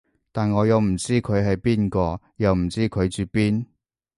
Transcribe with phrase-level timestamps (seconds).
[0.31, 3.67] 但我又唔知佢係邊個，又唔知佢住邊